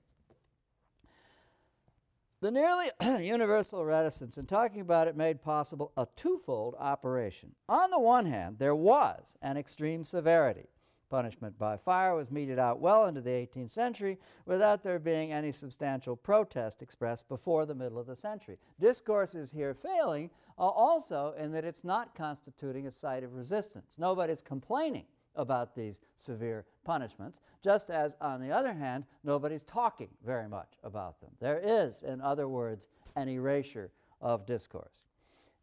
[2.41, 2.87] The nearly
[3.27, 7.51] universal reticence in talking about it made possible a twofold operation.
[7.69, 10.69] On the one hand, there was an extreme severity.
[11.11, 15.53] Punishment by fire was meted out well into the 18th century without there being any
[15.53, 18.57] substantial protest expressed before the middle of the century.
[18.81, 23.97] Discourse is here failing uh, also in that it's not constituting a site of resistance.
[23.99, 25.05] Nobody's complaining
[25.37, 31.21] about these severe punishments, just as, on the other hand, nobody's talking very much about
[31.21, 31.31] them.
[31.41, 35.05] There is, in other words, an erasure of discourse.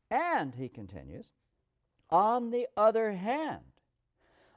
[0.10, 1.32] And, he continues,
[2.10, 3.64] on the other hand,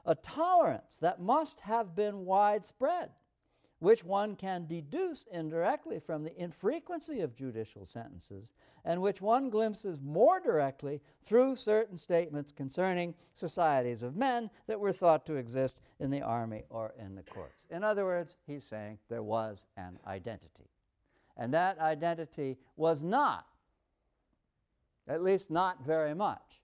[0.05, 3.09] a tolerance that must have been widespread
[3.79, 8.51] which one can deduce indirectly from the infrequency of judicial sentences,
[8.83, 14.91] and which one glimpses more directly through certain statements concerning societies of men that were
[14.91, 17.65] thought to exist in the army or in the courts.
[17.69, 20.69] In other words, he's saying there was an identity.
[21.37, 23.47] And that identity was not,
[25.07, 26.61] at least not very much,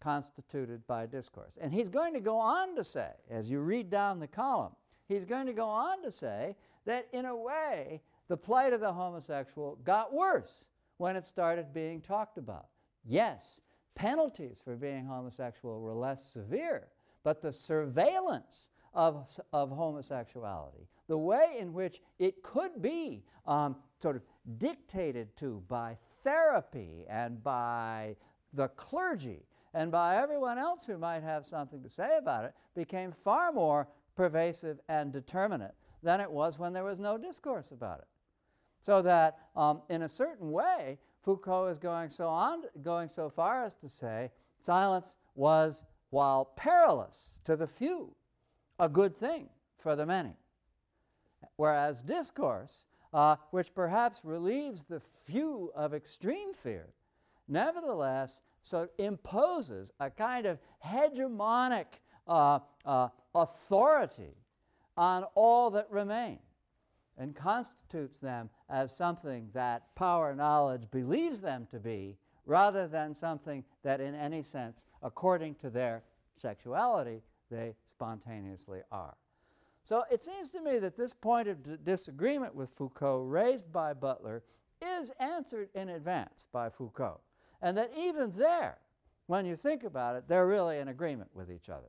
[0.00, 1.56] constituted by discourse.
[1.60, 4.72] And he's going to go on to say, as you read down the column,
[5.08, 8.92] he's going to go on to say that in a way, the plight of the
[8.92, 10.66] homosexual got worse
[10.98, 12.66] when it started being talked about.
[13.04, 13.60] Yes,
[13.94, 16.88] penalties for being homosexual were less severe,
[17.24, 24.16] but the surveillance of, of homosexuality, the way in which it could be um, sort
[24.16, 24.22] of
[24.58, 28.14] dictated to by therapy and by
[28.54, 29.44] the clergy
[29.74, 33.86] and by everyone else who might have something to say about it, became far more
[34.18, 38.08] pervasive and determinate than it was when there was no discourse about it.
[38.80, 43.64] So that um, in a certain way, Foucault is going so on, going so far
[43.64, 48.12] as to say silence was, while perilous to the few,
[48.80, 50.34] a good thing for the many.
[51.54, 56.88] Whereas discourse, uh, which perhaps relieves the few of extreme fear,
[57.46, 61.86] nevertheless so imposes a kind of hegemonic
[62.26, 64.34] uh, uh, authority
[64.96, 66.38] on all that remain
[67.16, 73.64] and constitutes them as something that power knowledge believes them to be rather than something
[73.82, 76.02] that in any sense according to their
[76.36, 79.14] sexuality they spontaneously are.
[79.82, 83.94] So it seems to me that this point of d- disagreement with foucault raised by
[83.94, 84.42] butler
[84.82, 87.20] is answered in advance by foucault
[87.60, 88.78] and that even there
[89.26, 91.88] when you think about it they're really in agreement with each other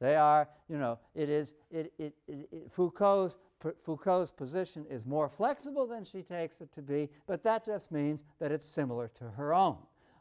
[0.00, 3.38] they are, you know, it is, it, it, it, it Foucault's,
[3.82, 8.24] Foucault's position is more flexible than she takes it to be, but that just means
[8.38, 9.78] that it's similar to her own.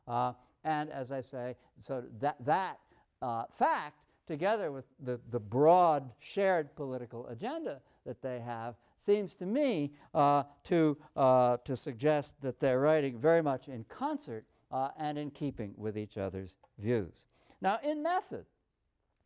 [0.07, 0.33] Uh,
[0.63, 2.79] and as I say, so that, that
[3.21, 9.45] uh, fact, together with the, the broad shared political agenda that they have, seems to
[9.45, 15.17] me uh, to, uh, to suggest that they're writing very much in concert uh, and
[15.17, 17.25] in keeping with each other's views.
[17.61, 18.45] Now, in method,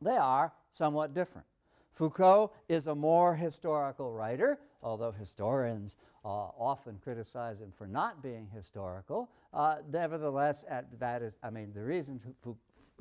[0.01, 1.47] they are somewhat different.
[1.93, 8.47] Foucault is a more historical writer, although historians uh, often criticize him for not being
[8.53, 9.29] historical.
[9.53, 10.63] Uh, nevertheless,
[10.99, 12.19] that is, I mean, the reason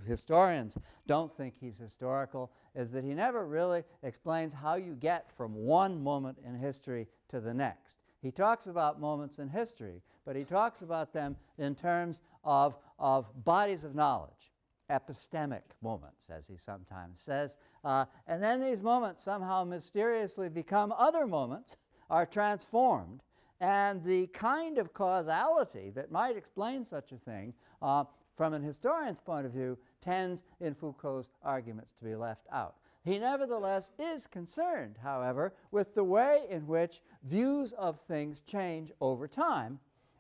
[0.06, 5.54] historians don't think he's historical is that he never really explains how you get from
[5.54, 7.98] one moment in history to the next.
[8.22, 13.26] He talks about moments in history, but he talks about them in terms of, of
[13.44, 14.52] bodies of knowledge
[14.90, 17.56] epistemic moments, as he sometimes says.
[17.84, 21.76] Uh, and then these moments somehow mysteriously become other moments,
[22.08, 23.22] are transformed,
[23.60, 28.04] and the kind of causality that might explain such a thing uh,
[28.36, 32.76] from an historian's point of view tends in Foucault's arguments to be left out.
[33.04, 39.26] He nevertheless is concerned, however, with the way in which views of things change over
[39.28, 39.78] time,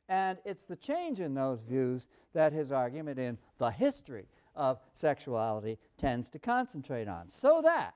[0.08, 4.26] and it's the change in those views that his argument in The History
[4.56, 7.28] of sexuality tends to concentrate on.
[7.28, 7.94] So that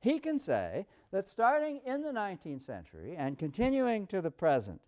[0.00, 4.80] he can say that starting in the 19th century and continuing to the present,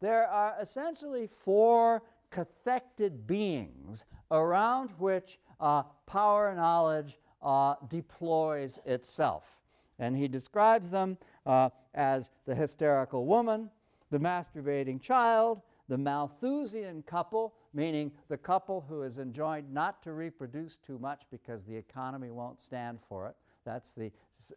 [0.00, 9.60] there are essentially four cathected beings around which uh, power knowledge uh, deploys itself.
[9.98, 13.70] And he describes them uh, as the hysterical woman,
[14.10, 20.76] the masturbating child, the Malthusian couple, meaning the couple who is enjoined not to reproduce
[20.76, 23.36] too much because the economy won't stand for it.
[23.64, 24.10] That's the,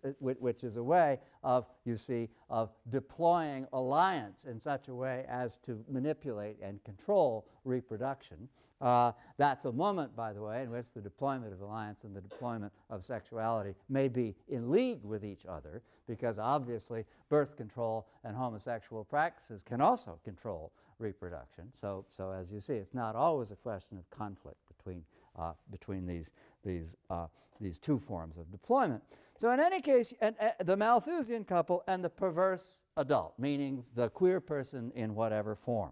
[0.04, 5.26] uh, which is a way of, you see, of deploying alliance in such a way
[5.30, 8.50] as to manipulate and control reproduction.
[8.82, 12.22] Uh, that's a moment, by the way, in which the deployment of alliance and the
[12.22, 18.36] deployment of sexuality may be in league with each other, because obviously birth control and
[18.36, 21.66] homosexual practices can also control reproduction.
[21.80, 25.04] So, so as you see, it's not always a question of conflict between,
[25.38, 26.32] uh, between these,
[26.64, 27.28] these, uh,
[27.60, 29.04] these two forms of deployment.
[29.38, 34.10] So in any case, and, uh, the Malthusian couple and the perverse adult, meaning the
[34.10, 35.92] queer person in whatever form.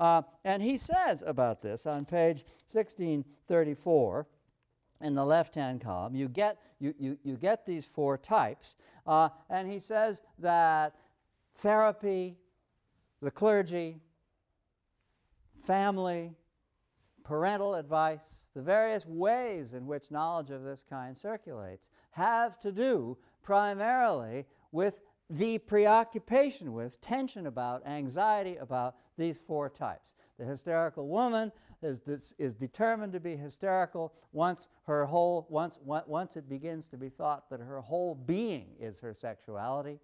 [0.00, 4.26] Uh, and he says about this on page 1634
[5.00, 8.76] in the left hand column, you get, you, you, you get these four types.
[9.06, 10.94] Uh, and he says that
[11.54, 12.36] therapy,
[13.20, 14.00] the clergy,
[15.62, 16.32] family,
[17.24, 23.16] parental advice, the various ways in which knowledge of this kind circulates have to do
[23.42, 25.00] primarily with
[25.30, 30.14] the preoccupation with, tension about, anxiety about these four types.
[30.38, 31.52] The hysterical woman
[31.82, 32.00] is,
[32.38, 37.48] is determined to be hysterical once her whole once, once it begins to be thought
[37.50, 39.98] that her whole being is her sexuality.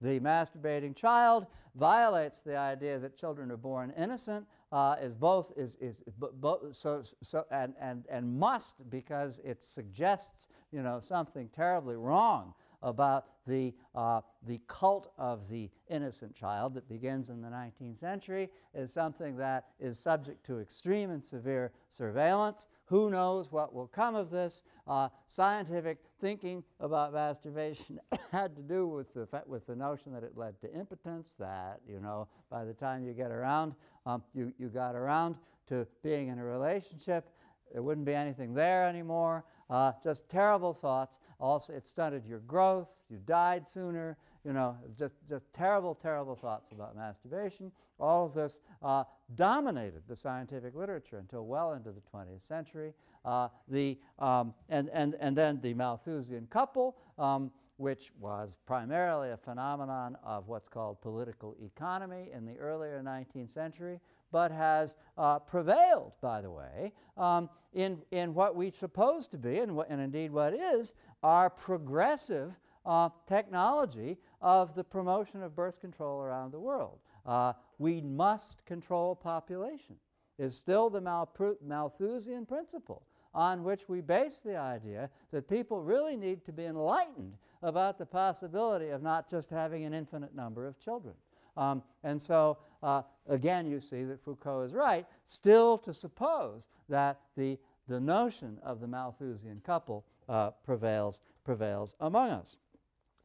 [0.00, 1.46] The masturbating child
[1.76, 7.02] violates the idea that children are born innocent, uh, is both is, is bo- so,
[7.22, 13.74] so and, and, and must because it suggests you know something terribly wrong about the,
[13.94, 19.36] uh, the cult of the innocent child that begins in the 19th century is something
[19.36, 22.66] that is subject to extreme and severe surveillance.
[22.92, 24.64] Who knows what will come of this?
[24.86, 27.98] Uh, scientific thinking about masturbation
[28.30, 32.00] had to do with the, with the notion that it led to impotence, that, you
[32.00, 33.74] know, by the time you get around,
[34.04, 35.36] um, you, you got around
[35.68, 37.30] to being in a relationship,
[37.72, 39.42] there wouldn't be anything there anymore.
[39.70, 41.18] Uh, just terrible thoughts.
[41.40, 42.88] Also, it stunted your growth.
[43.08, 44.18] You died sooner.
[44.44, 47.70] You know, just, just terrible, terrible thoughts about masturbation.
[48.00, 49.04] All of this uh,
[49.36, 52.92] dominated the scientific literature until well into the 20th century.
[53.24, 59.36] Uh, the, um, and, and, and then the Malthusian couple, um, which was primarily a
[59.36, 64.00] phenomenon of what's called political economy in the earlier 19th century,
[64.32, 69.58] but has uh, prevailed, by the way, um, in, in what we suppose to be,
[69.58, 75.80] and, what, and indeed what is, our progressive uh, technology of the promotion of birth
[75.80, 76.98] control around the world.
[77.24, 79.96] Uh, we must control population
[80.38, 86.44] is still the Malthusian principle on which we base the idea that people really need
[86.44, 91.14] to be enlightened about the possibility of not just having an infinite number of children.
[91.56, 97.20] Um, and so, uh, again, you see that Foucault is right, still to suppose that
[97.36, 102.56] the, the notion of the Malthusian couple uh, prevails, prevails among us.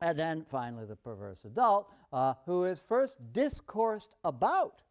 [0.01, 4.81] And then finally, the perverse adult, uh, who is first discoursed about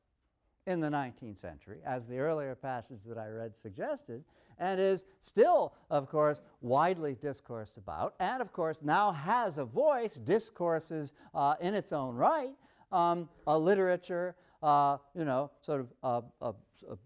[0.66, 4.24] in the 19th century, as the earlier passage that I read suggested,
[4.58, 10.14] and is still, of course, widely discoursed about, and of course now has a voice,
[10.16, 12.56] discourses uh, in its own right,
[12.90, 16.54] um, a literature, uh, you know, sort of, uh, a,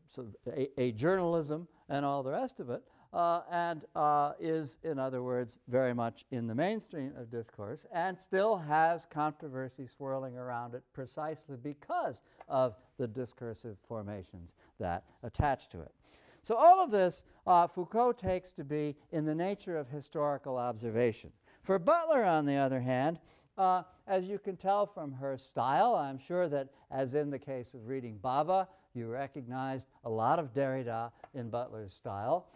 [0.07, 2.83] sort of a, a, journalism and all the rest of it,
[3.13, 8.21] uh, and uh, is, in other words, very much in the mainstream of discourse and
[8.21, 15.81] still has controversy swirling around it precisely because of the discursive formations that attach to
[15.81, 15.93] it.
[16.43, 21.33] So, all of this uh, Foucault takes to be in the nature of historical observation.
[21.63, 23.19] For Butler, on the other hand,
[23.59, 27.75] uh, as you can tell from her style, I'm sure that, as in the case
[27.75, 32.49] of reading Bhabha, you recognized a lot of Derrida in Butler's style.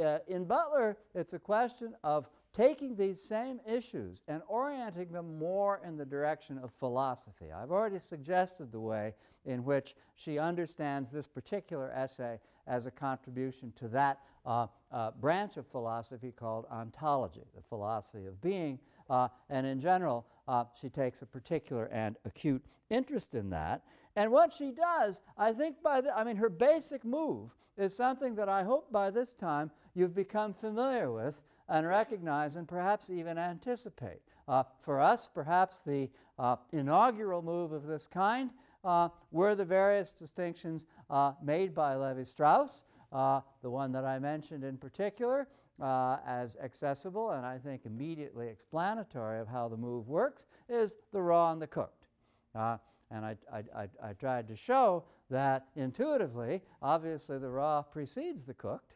[0.00, 5.80] Uh, in Butler, it's a question of taking these same issues and orienting them more
[5.86, 7.52] in the direction of philosophy.
[7.54, 13.72] I've already suggested the way in which she understands this particular essay as a contribution
[13.76, 18.78] to that uh, uh, branch of philosophy called ontology, the philosophy of being.
[19.08, 23.82] Uh, and in general, uh, she takes a particular and acute interest in that.
[24.16, 28.34] And what she does, I think by the, I mean, her basic move is something
[28.34, 33.38] that I hope by this time you've become familiar with and recognize and perhaps even
[33.38, 34.20] anticipate.
[34.48, 38.50] Uh, for us, perhaps the uh, inaugural move of this kind
[38.84, 44.18] uh, were the various distinctions uh, made by Levi Strauss, uh, the one that I
[44.18, 45.48] mentioned in particular,
[45.80, 51.22] uh, as accessible and I think immediately explanatory of how the move works is the
[51.22, 52.06] raw and the cooked.
[52.54, 52.76] Uh,
[53.10, 58.54] and I, I, I, I, tried to show that intuitively, obviously the raw precedes the
[58.54, 58.92] cooked.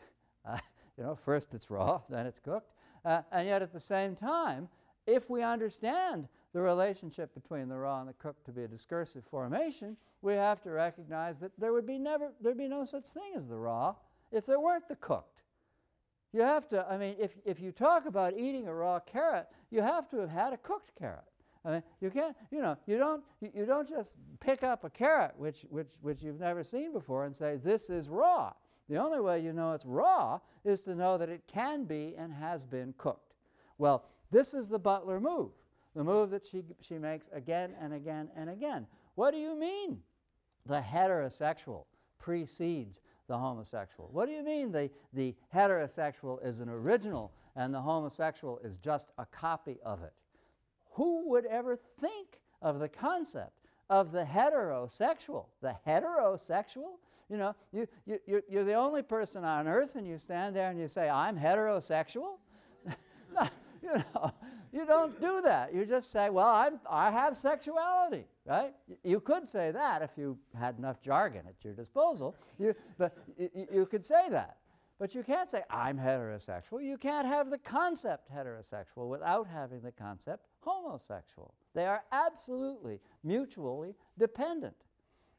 [0.97, 2.72] You know, first it's raw, then it's cooked.
[3.05, 4.68] Uh, and yet at the same time,
[5.07, 9.24] if we understand the relationship between the raw and the cooked to be a discursive
[9.24, 13.32] formation, we have to recognize that there would be never there'd be no such thing
[13.36, 13.95] as the raw
[14.32, 15.42] if there weren't the cooked.
[16.32, 19.82] You have to, I mean, if, if you talk about eating a raw carrot, you
[19.82, 21.24] have to have had a cooked carrot.
[21.64, 24.90] I mean, you can't, you know, you don't, you, you don't just pick up a
[24.90, 28.53] carrot which, which, which you've never seen before and say, this is raw.
[28.89, 32.32] The only way you know it's raw is to know that it can be and
[32.32, 33.35] has been cooked.
[33.78, 35.53] Well, this is the Butler move,
[35.95, 38.87] the move that she, she makes again and again and again.
[39.14, 40.01] What do you mean?
[40.66, 41.85] The heterosexual
[42.18, 44.09] precedes the homosexual.
[44.12, 49.12] What do you mean the, the heterosexual is an original and the homosexual is just
[49.18, 50.12] a copy of it?
[50.93, 55.47] Who would ever think of the concept of the heterosexual?
[55.61, 56.99] The heterosexual?
[57.30, 60.70] You know, you, you, you're, you're the only person on earth and you stand there
[60.70, 62.37] and you say, I'm heterosexual?
[63.35, 63.49] no,
[63.82, 64.32] you know,
[64.72, 65.74] you don't do that.
[65.74, 68.74] You just say, well, I'm, I have sexuality, right?
[69.03, 72.37] You could say that if you had enough jargon at your disposal.
[72.59, 74.59] You, but you, you could say that.
[74.99, 76.82] But you can't say, I'm heterosexual.
[76.82, 81.54] You can't have the concept heterosexual without having the concept homosexual.
[81.74, 84.76] They are absolutely mutually dependent.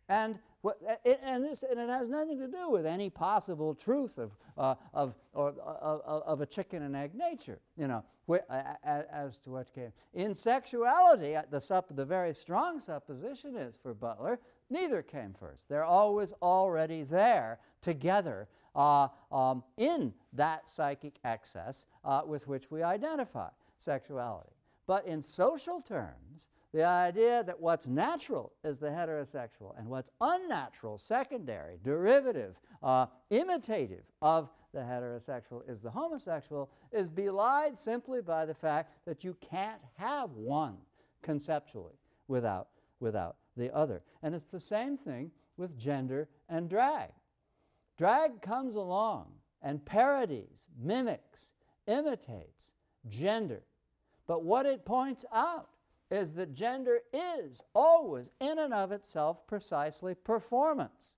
[0.07, 4.38] And, what, and, this, and it has nothing to do with any possible truth of,
[4.57, 8.03] uh, of, or, uh, of a chicken and egg nature, you know,
[8.84, 9.91] as to what came.
[10.13, 15.69] In sexuality, uh, the, supp- the very strong supposition is for Butler, neither came first.
[15.69, 22.84] They're always already there together uh, um, in that psychic excess uh, with which we
[22.84, 24.55] identify sexuality.
[24.88, 30.98] But in social terms, the idea that what's natural is the heterosexual and what's unnatural,
[30.98, 38.54] secondary, derivative, uh, imitative of the heterosexual is the homosexual is belied simply by the
[38.54, 40.76] fact that you can't have one
[41.22, 42.68] conceptually without,
[43.00, 44.04] without the other.
[44.22, 47.12] And it's the same thing with gender and drag.
[47.98, 49.28] Drag comes along
[49.62, 51.54] and parodies, mimics,
[51.88, 52.74] imitates
[53.08, 53.64] gender.
[54.28, 55.69] But what it points out
[56.11, 61.15] is that gender is always, in and of itself, precisely performance.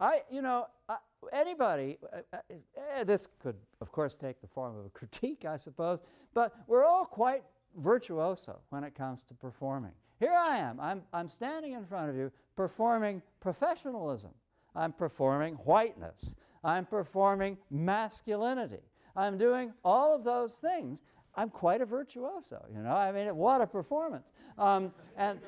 [0.00, 0.96] I, you know, uh,
[1.32, 6.00] anybody, uh, uh, this could, of course, take the form of a critique, I suppose,
[6.34, 7.44] but we're all quite
[7.76, 9.92] virtuoso when it comes to performing.
[10.18, 14.32] Here I am, I'm, I'm standing in front of you performing professionalism.
[14.74, 16.34] I'm performing whiteness.
[16.64, 18.82] I'm performing masculinity.
[19.14, 21.02] I'm doing all of those things
[21.38, 22.96] I'm quite a virtuoso, you know.
[22.96, 24.32] I mean, what a performance.
[24.58, 25.38] Um, and,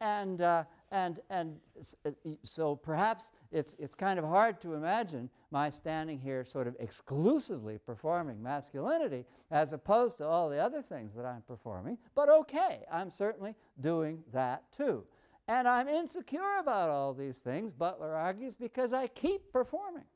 [0.00, 1.60] and, uh, and, and
[2.04, 2.10] uh,
[2.42, 7.78] so perhaps it's, it's kind of hard to imagine my standing here sort of exclusively
[7.78, 11.96] performing masculinity as opposed to all the other things that I'm performing.
[12.16, 15.04] But okay, I'm certainly doing that too.
[15.46, 20.06] And I'm insecure about all these things, Butler argues, because I keep performing.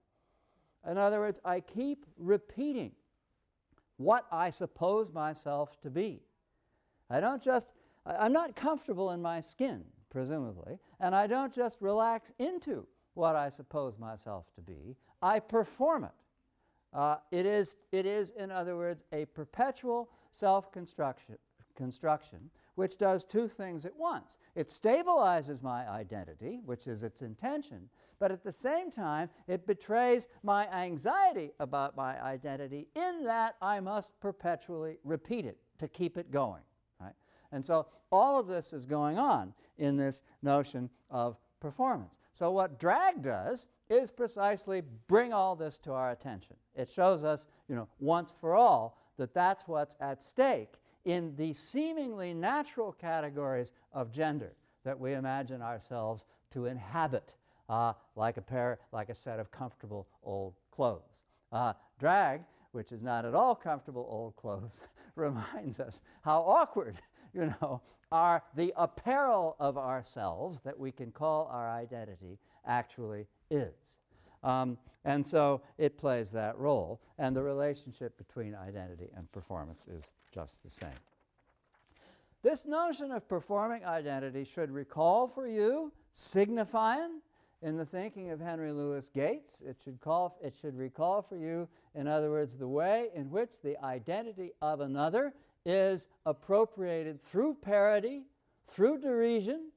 [0.90, 2.90] In other words, I keep repeating
[3.97, 6.20] what I suppose myself to be.
[7.09, 7.72] I don't just,
[8.05, 13.49] I'm not comfortable in my skin, presumably, and I don't just relax into what I
[13.49, 16.11] suppose myself to be, I perform it.
[16.92, 21.36] Uh, it, is, it is, in other words, a perpetual self construction,
[21.76, 24.36] construction which does two things at once.
[24.54, 30.28] It stabilizes my identity, which is its intention, but at the same time, it betrays
[30.42, 36.30] my anxiety about my identity in that I must perpetually repeat it to keep it
[36.30, 36.62] going.
[37.00, 37.14] Right?
[37.50, 42.18] And so all of this is going on in this notion of performance.
[42.32, 46.56] So what drag does is precisely bring all this to our attention.
[46.74, 50.74] It shows us, you know, once for all that that's what's at stake
[51.07, 54.52] in the seemingly natural categories of gender
[54.84, 57.32] that we imagine ourselves to inhabit
[57.68, 61.24] uh, like a pair, like a set of comfortable old clothes.
[61.52, 62.42] Uh, drag,
[62.72, 64.80] which is not at all comfortable old clothes,
[65.14, 66.96] reminds us how awkward,
[67.32, 67.80] you know,
[68.11, 73.98] are the apparel of ourselves that we can call our identity actually is.
[74.47, 80.12] Um, and so it plays that role, and the relationship between identity and performance is
[80.32, 80.88] just the same.
[82.42, 87.20] This notion of performing identity should recall for you signifying
[87.61, 89.62] in the thinking of Henry Louis Gates.
[89.66, 93.61] It should, call, it should recall for you, in other words, the way in which
[93.62, 95.34] the identity of another
[95.64, 98.26] is appropriated through parody,
[98.68, 99.72] through derision,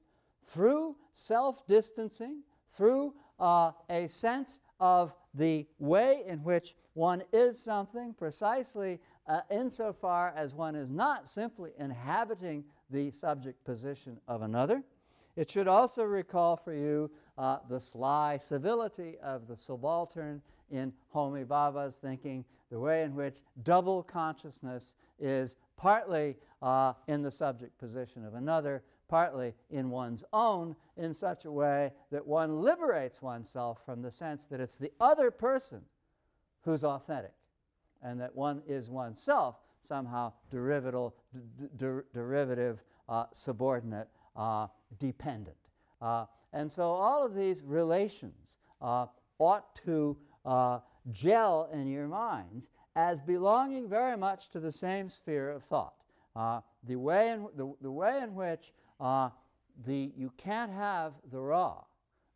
[0.46, 8.12] through self distancing, through uh, a sense of the way in which one is something,
[8.14, 14.82] precisely uh, insofar as one is not simply inhabiting the subject position of another.
[15.36, 21.44] It should also recall for you uh, the sly civility of the subaltern in Homi
[21.44, 28.24] Bhabha's thinking, the way in which double consciousness is partly uh, in the subject position
[28.24, 34.00] of another, partly in one's own, in such a way that one liberates oneself from
[34.00, 35.82] the sense that it's the other person
[36.62, 37.34] who's authentic
[38.02, 41.10] and that one is oneself somehow derivative,
[41.76, 44.68] derivative uh, subordinate, uh,
[45.00, 45.56] dependent.
[46.00, 49.06] Uh, and so all of these relations uh,
[49.38, 50.78] ought to uh,
[51.10, 55.94] gel in your minds as belonging very much to the same sphere of thought.
[56.36, 59.30] Uh, the, way in, the, the way in which uh,
[59.86, 61.82] the, you can't have the raw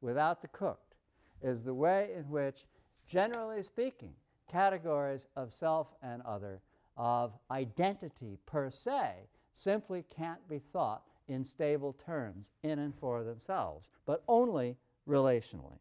[0.01, 0.95] without the cooked
[1.43, 2.65] is the way in which,
[3.07, 4.15] generally speaking,
[4.51, 6.61] categories of self and other,
[6.97, 13.91] of identity per se, simply can't be thought in stable terms in and for themselves,
[14.07, 14.77] but only
[15.09, 15.79] relationally.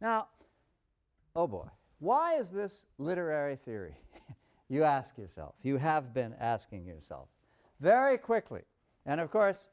[0.00, 0.28] Now,
[1.36, 1.68] oh boy,
[1.98, 3.94] why is this literary theory?
[4.68, 5.54] you ask yourself.
[5.62, 7.28] You have been asking yourself.
[7.80, 8.62] Very quickly,
[9.06, 9.70] and of course,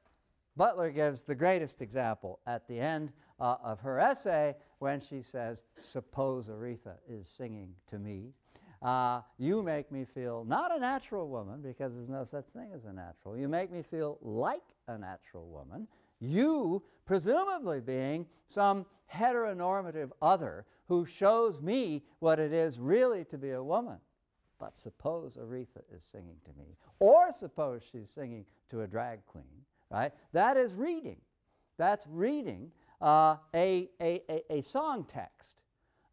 [0.56, 5.64] Butler gives the greatest example at the end uh, of her essay when she says,
[5.76, 8.34] Suppose Aretha is singing to me.
[8.82, 12.86] Uh, you make me feel not a natural woman because there's no such thing as
[12.86, 13.38] a natural.
[13.38, 15.88] You make me feel like a natural woman.
[16.20, 23.52] You, presumably being some heteronormative other who shows me what it is really to be
[23.52, 23.98] a woman.
[24.60, 29.64] But suppose Aretha is singing to me, or suppose she's singing to a drag queen,
[29.90, 30.12] right?
[30.34, 31.18] That is reading.
[31.78, 35.62] That's reading uh, a, a, a, a, song text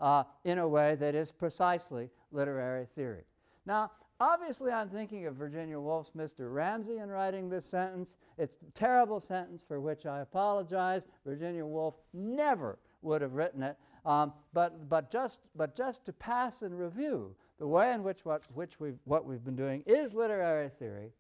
[0.01, 3.25] uh, in a way that is precisely literary theory.
[3.67, 3.91] Now,
[4.21, 6.55] obviously, I'm thinking of Virginia Woolf's Mr.
[6.55, 8.15] Ramsay in writing this sentence.
[8.39, 11.05] It's a terrible sentence for which I apologize.
[11.25, 13.77] Virginia Woolf never would have written it.
[14.05, 18.43] Um, but, but, just, but just to pass in review the way in which, what,
[18.55, 21.13] which we've, what we've been doing is literary theory.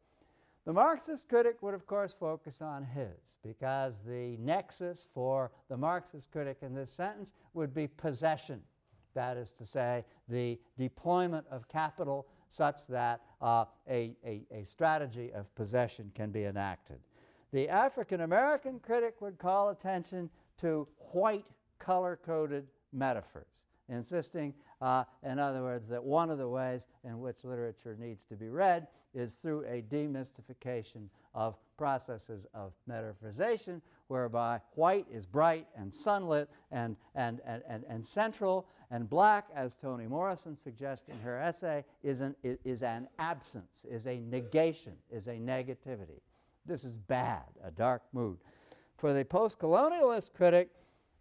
[0.66, 6.32] The Marxist critic would, of course, focus on his, because the nexus for the Marxist
[6.32, 8.61] critic in this sentence would be possession.
[9.14, 15.32] That is to say, the deployment of capital such that uh, a, a, a strategy
[15.32, 16.99] of possession can be enacted.
[17.53, 20.28] The African American critic would call attention
[20.59, 21.47] to white
[21.78, 27.45] color coded metaphors, insisting uh, in other words, that one of the ways in which
[27.45, 35.07] literature needs to be read is through a demystification of processes of metaphysization, whereby white
[35.11, 40.55] is bright and sunlit and, and, and, and, and central, and black, as Toni Morrison
[40.55, 46.20] suggests in her essay, is an, is an absence, is a negation, is a negativity.
[46.66, 48.39] This is bad, a dark mood.
[48.97, 50.70] For the post colonialist critic,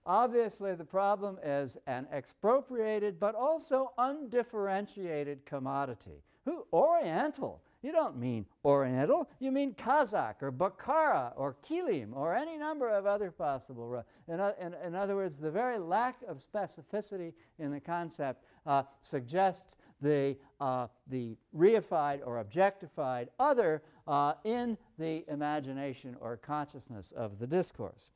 [0.06, 6.22] Obviously, the problem is an expropriated but also undifferentiated commodity.
[6.46, 6.66] Who?
[6.72, 7.62] Oriental.
[7.82, 13.06] You don't mean Oriental, you mean Kazakh or Bukhara or Kilim or any number of
[13.06, 14.04] other possible.
[14.28, 19.76] In, in, in other words, the very lack of specificity in the concept uh, suggests
[20.02, 27.46] the, uh, the reified or objectified other uh, in the imagination or consciousness of the
[27.46, 28.10] discourse.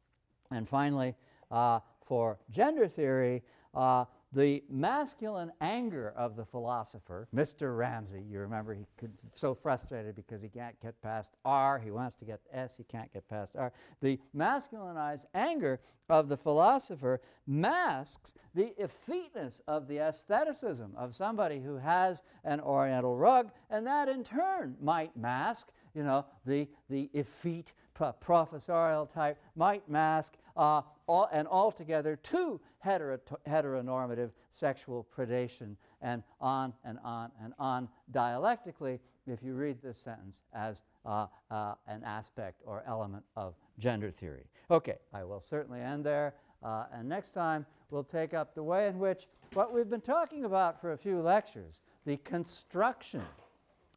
[0.49, 1.13] And finally,
[1.52, 3.43] uh, for gender theory,
[3.74, 7.76] uh, the masculine anger of the philosopher, Mr.
[7.76, 12.16] Ramsay, you remember he could so frustrated because he can't get past R, he wants
[12.18, 13.72] to get S, he can't get past R.
[14.02, 15.80] The masculinized anger
[16.10, 23.18] of the philosopher masks the effeteness of the aestheticism of somebody who has an oriental
[23.18, 27.74] rug, and that in turn might mask, you know, the, the effete
[28.20, 36.97] professorial type, might mask uh, all, and altogether two heteronormative sexual predation, and on and
[37.04, 42.84] on and on dialectically if you read this sentence as uh, uh, an aspect or
[42.88, 44.45] element of gender theory.
[44.72, 46.34] Okay, I will certainly end there.
[46.64, 50.45] Uh, and next time we'll take up the way in which what we've been talking
[50.45, 53.24] about for a few lectures, the construction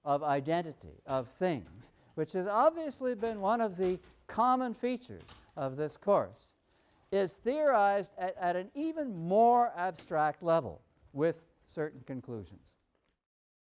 [0.04, 5.22] of identity, of things, which has obviously been one of the common features
[5.56, 6.54] of this course
[7.10, 10.80] is theorized at, at an even more abstract level
[11.12, 12.72] with certain conclusions.